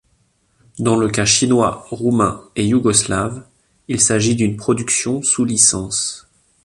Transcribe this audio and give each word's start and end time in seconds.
Dans 0.79 0.95
le 0.95 1.09
cas 1.09 1.25
chinois, 1.27 1.85
roumains 1.91 2.41
et 2.55 2.65
yougoslaves, 2.65 3.45
il 3.87 4.01
s'agit 4.01 4.35
d'une 4.35 4.57
production 4.57 5.21
sous 5.21 5.45
licence. 5.45 6.27